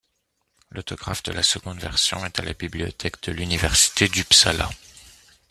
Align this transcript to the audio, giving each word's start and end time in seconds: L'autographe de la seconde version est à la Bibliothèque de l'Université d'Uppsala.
L'autographe 0.71 1.21
de 1.21 1.31
la 1.31 1.43
seconde 1.43 1.77
version 1.79 2.25
est 2.25 2.39
à 2.39 2.43
la 2.43 2.53
Bibliothèque 2.53 3.21
de 3.21 3.31
l'Université 3.33 4.07
d'Uppsala. 4.07 4.67